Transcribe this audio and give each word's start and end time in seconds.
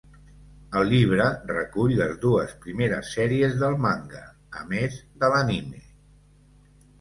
El 0.79 0.87
llibre 0.93 1.25
recull 1.51 1.93
les 1.99 2.15
dues 2.23 2.55
primeres 2.63 3.11
sèries 3.19 3.59
del 3.65 3.77
manga, 3.85 4.23
a 4.63 4.67
més 4.73 4.99
de 5.25 5.31
l'anime. 5.35 5.85